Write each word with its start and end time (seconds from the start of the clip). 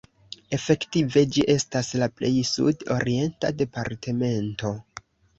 Efektive 0.55 1.21
ĝi 1.35 1.43
estas 1.55 1.91
la 2.03 2.07
plej 2.21 2.31
sud-orienta 2.51 3.51
departemento. 3.59 4.73